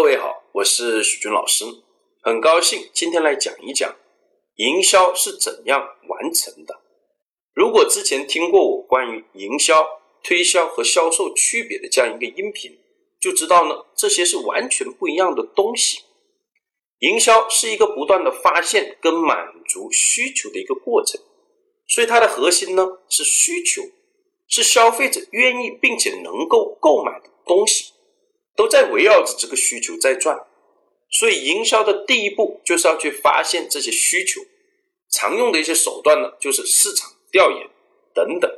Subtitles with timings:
[0.00, 1.62] 各位好，我是许军老师，
[2.22, 3.96] 很高兴今天来讲一讲
[4.56, 5.78] 营销是怎样
[6.08, 6.80] 完成的。
[7.52, 9.86] 如果之前听过我关于营销、
[10.22, 12.78] 推销和销售区别的这样一个音频，
[13.20, 15.98] 就知道呢，这些是完全不一样的东西。
[17.00, 21.20] 营销是一个不断的发现跟满足需求的一个过程，
[21.86, 23.82] 所以它的核心呢是需求，
[24.48, 27.92] 是消费者愿意并且能够购买的东西。
[28.60, 30.38] 都在围绕着这个需求在转，
[31.08, 34.42] 所以营销的第一步就是要去发现这些需求。
[35.10, 37.66] 常用的一些手段呢，就是市场调研
[38.12, 38.50] 等等。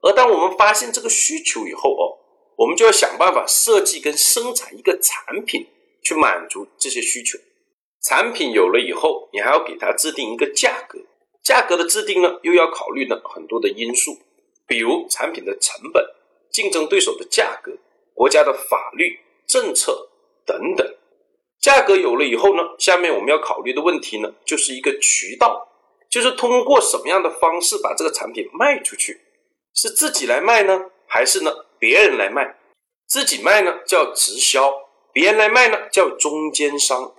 [0.00, 2.16] 而当我们发现这个需求以后哦，
[2.56, 5.66] 我们就要想办法设计跟生产一个产品
[6.02, 7.38] 去满足这些需求。
[8.02, 10.98] 产品有了以后，你还要给它制定一个价格。
[11.44, 14.16] 价格的制定呢，又要考虑呢很多的因素，
[14.66, 16.02] 比如产品的成本、
[16.50, 17.72] 竞争对手的价格。
[18.14, 19.16] 国家的法律
[19.48, 20.10] 政策
[20.44, 20.86] 等等，
[21.58, 25.66] 价格有了以后呢，下面我们要考虑的问题呢，就是一个渠道，
[26.10, 29.22] 就是通过什么样的方式把这个产品卖出去，
[29.74, 32.58] 是自己来卖呢，还是呢别人来卖？
[33.06, 34.70] 自己卖呢叫直销，
[35.14, 37.14] 别人来卖呢叫中间商。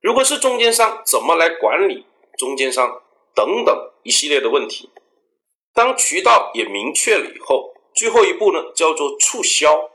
[0.00, 2.06] 如果是中间商，怎么来管理
[2.38, 3.02] 中间商
[3.34, 4.90] 等等一系列的问题？
[5.74, 9.90] 当渠道也明确了以后，最后一步呢叫做促销。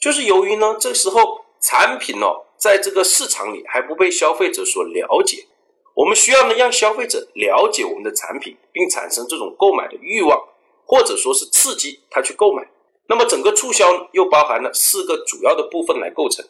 [0.00, 2.26] 就是由于呢，这时候产品呢，
[2.58, 5.46] 在这个市场里还不被消费者所了解，
[5.94, 10.38] 我们需要呢让消费者了解我们的产品，并产生这种购买的欲望，
[10.84, 12.68] 或者说是刺激他去购买。
[13.06, 16.44] 那么整个促销，又包含了四个主要的部分来构成。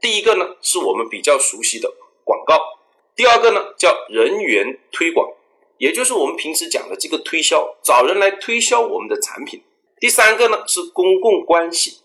[0.00, 1.92] 第一个呢，是我们比较熟悉的
[2.24, 2.56] 广告；
[3.14, 5.30] 第二个呢，叫人员推广，
[5.78, 9.60] 也就是我们平时讲的这个推销，找人来推销我们的产品；
[10.00, 11.98] 第三个呢，是公共关系。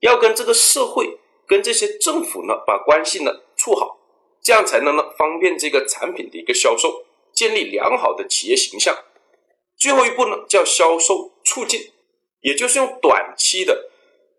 [0.00, 3.98] 要跟这个社会、跟这些政府呢，把关系呢处好，
[4.42, 8.96] 这样才能呢方便这个产品的一个销售，建立良好的企业形象。
[9.78, 11.92] 最后一步呢叫销售促进，
[12.40, 13.90] 也就是用短期的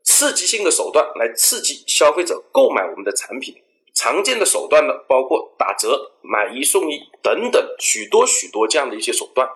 [0.03, 3.56] 刺激性的手段来刺激消费者购买我们的产品。
[3.94, 9.50] 常见的手段呢包括打折、买一送一等等许多许多这样的一些手段。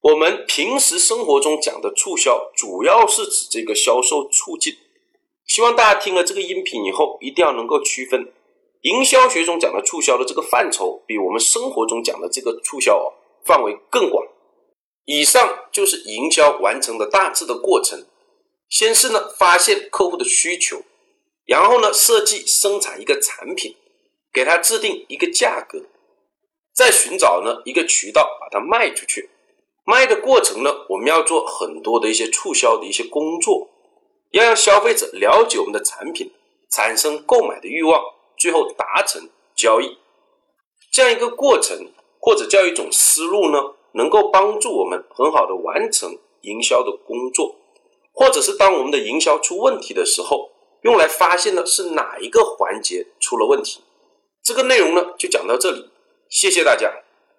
[0.00, 4.72] 我们平时生活中讲的促销，主要是指这个销售促进。
[5.48, 8.32] 希望大家听了这个音频以后，一定要能够区分
[8.82, 13.12] 营销学中讲的促销的这个范畴，比我们生活中讲的这个促销哦
[13.44, 14.24] 范围更广。
[15.06, 18.06] 以上就是营销完成的大致的过程。
[18.68, 20.82] 先是呢发现客户的需求，
[21.46, 23.74] 然后呢设计生产一个产品，
[24.30, 25.86] 给他制定一个价格，
[26.74, 29.30] 再寻找呢一个渠道把它卖出去。
[29.84, 33.70] 卖的过程呢，我们要做很多的一些促销的一些工作。
[34.30, 36.32] 要让消费者了解我们的产品，
[36.70, 38.02] 产生购买的欲望，
[38.38, 39.98] 最后达成交易，
[40.92, 43.58] 这样一个过程或者叫一种思路呢，
[43.92, 47.56] 能够帮助我们很好的完成营销的工作，
[48.12, 50.50] 或者是当我们的营销出问题的时候，
[50.82, 53.82] 用来发现的是哪一个环节出了问题。
[54.42, 55.90] 这个内容呢，就讲到这里，
[56.28, 56.92] 谢谢大家。